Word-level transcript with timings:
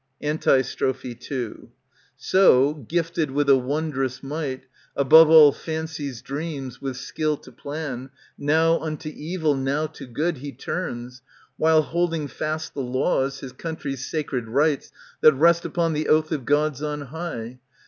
153 0.17 0.29
ANTIGONE 0.29 0.59
Antistrophb 0.59 1.05
It 1.65 1.69
So, 2.17 2.73
gifted 2.73 3.29
with 3.29 3.47
a 3.51 3.55
wondrous 3.55 4.23
might, 4.23 4.63
Above 4.95 5.29
all 5.29 5.51
fancy's 5.51 6.23
dreams, 6.23 6.81
with 6.81 6.97
skill 6.97 7.37
to 7.37 7.51
plan, 7.51 8.09
Now 8.35 8.79
unto 8.79 9.09
evil, 9.09 9.53
now 9.53 9.85
to 9.85 10.07
good, 10.07 10.37
He 10.37 10.53
turns. 10.53 11.21
While 11.57 11.83
holding 11.83 12.27
fast 12.27 12.73
the 12.73 12.81
laws, 12.81 13.41
His 13.41 13.51
country's 13.51 14.03
sacred 14.03 14.47
rights, 14.47 14.91
That 15.21 15.33
rest 15.33 15.65
upon 15.65 15.93
the 15.93 16.07
oath 16.07 16.31
of 16.31 16.45
Gods 16.45 16.81
on 16.81 17.01
high. 17.01 17.59